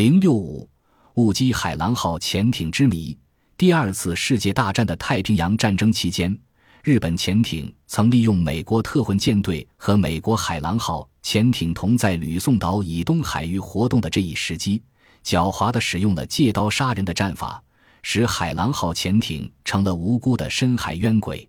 [0.00, 0.66] 零六五，
[1.16, 3.14] 误击海狼号潜艇之谜。
[3.58, 6.34] 第二次世界大战的太平洋战争期间，
[6.82, 14.82] 日本潜艇曾利用美国特混舰队和美国海狼号潜艇同在吕宋岛以东海域活动的这一时机，
[15.22, 17.62] 狡猾地使用了借刀杀人的战法，
[18.02, 21.46] 使海狼号潜艇成了无辜的深海冤鬼。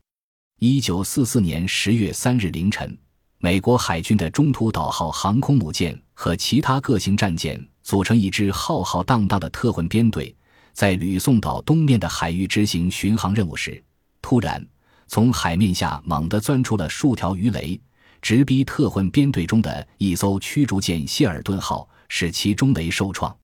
[0.59, 2.97] 一九四四年十月三日凌晨，
[3.37, 10.35] 美国海军的中途岛号航空母舰和其他各型战舰组成一支浩浩荡荡的特混编队。
[10.73, 13.83] 在吕宋岛东面的海域执行巡航任务时，
[14.21, 14.65] 突然
[15.07, 17.79] 从海面下猛地钻出了数条鱼雷，
[18.21, 23.35] 直逼特混编队中的一艘驱逐舰“谢尔顿号”，使其中雷受创。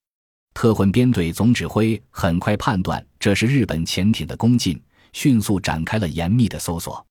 [0.53, 7.05] 特混编队总指挥很快判断这是日本潜艇的攻进，迅速展开了严密的搜索。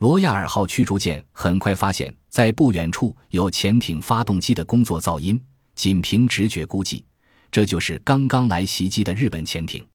[0.00, 5.40] 罗亚尔号驱逐舰很快发现，在不远处有潜艇发动机的工作噪音，
[5.74, 7.04] 仅凭直觉估计。
[7.50, 9.86] 这就是刚刚来袭击的日本潜艇，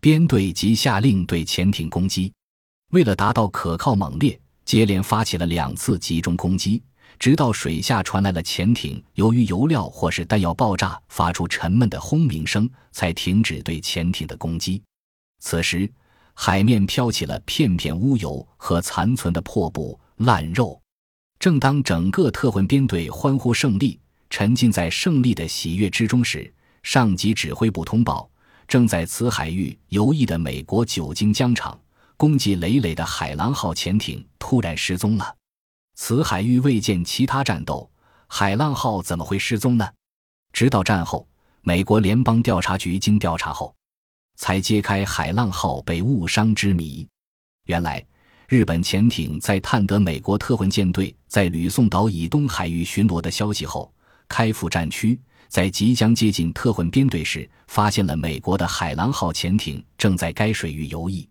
[0.00, 2.32] 编队即下令对潜艇攻击。
[2.92, 6.82] 为了达到可靠猛烈，接连发起了两次集中攻击，
[7.18, 14.82] 直到水下传来了潜艇由于油料或是弹药爆炸发出沉闷的轰鸣声，才停止对潜艇的攻击。
[15.40, 15.90] 此时，
[16.32, 20.80] 海面飘起了片片污油和残存的破布烂肉。
[21.38, 24.00] 正当整个特混编队欢呼胜利，
[24.36, 28.28] 沉浸在胜利的喜悦之中时，上级指挥部通报，
[28.66, 31.80] 正在此海域游弋的美国久经疆场、
[32.16, 35.36] 功绩累累的海狼号潜艇突然失踪了。
[35.94, 37.88] 此海域未见其他战斗，
[38.26, 39.88] 海浪号怎么会失踪呢？
[40.52, 41.28] 直到战后，
[41.60, 43.72] 美国联邦调查局经调查后，
[44.34, 47.06] 才揭开海浪号被误伤之谜。
[47.66, 48.04] 原来，
[48.48, 53.94] 日本潜艇在探得美国特混舰队在吕宋岛以东海域巡逻的消息后，
[54.28, 55.18] 开赴战区。
[55.48, 61.28] 在即将接近特混编队时，发现了美国的海狼号潜艇正在该水域游弋。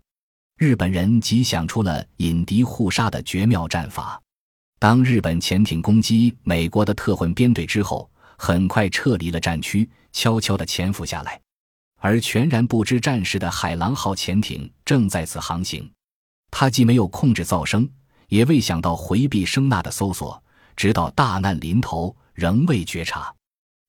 [0.56, 4.18] 日本人即想出了引敌互杀的绝妙战法。
[4.78, 11.38] 当日本潜艇攻击美国的特混编队之后，很快撤离了战区，悄悄地潜伏下来。
[12.00, 15.90] 而全然不知战事的海狼号潜艇正在此航行。
[16.50, 17.88] 他既没有控制噪声，
[18.28, 20.42] 也未想到回避声呐的搜索，
[20.76, 23.34] 直到大难临头，仍未觉察。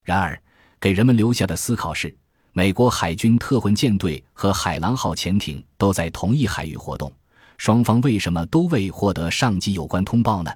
[0.04, 0.42] 然而，
[0.80, 2.16] 给人们留下的思考是：
[2.54, 7.12] 美国海军特混舰队和海狼号潜艇都在同一海域活动，
[7.58, 10.52] 双方为什么都未获得上级有关通报呢？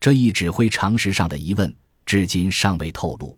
[0.00, 1.72] 这一指挥常识上的疑问，
[2.04, 3.37] 至今尚未透露。